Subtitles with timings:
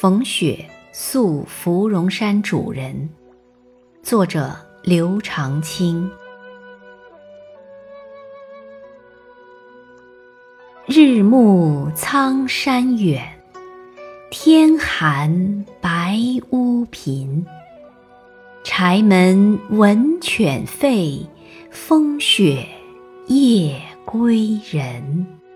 [0.00, 3.10] 逢雪宿芙蓉山主人
[4.00, 4.54] 作者
[4.84, 6.08] 刘长卿。
[10.86, 13.20] 日暮苍山远
[14.30, 16.16] 天寒白
[16.50, 17.44] 屋贫
[18.62, 21.26] 柴门闻犬吠
[21.72, 22.64] 风雪
[23.26, 25.47] 夜归人。